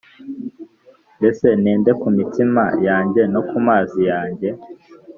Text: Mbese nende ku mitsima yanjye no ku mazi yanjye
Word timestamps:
Mbese 1.17 1.47
nende 1.63 1.91
ku 2.01 2.07
mitsima 2.15 2.63
yanjye 2.87 3.21
no 3.33 3.41
ku 3.47 3.57
mazi 3.67 4.01
yanjye 4.11 4.49